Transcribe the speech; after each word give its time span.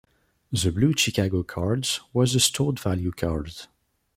The 0.51 0.71
blue 0.71 0.93
Chicago 0.97 1.43
Card 1.43 1.87
was 2.11 2.33
a 2.33 2.39
stored 2.39 2.79
value 2.79 3.11
card. 3.11 3.51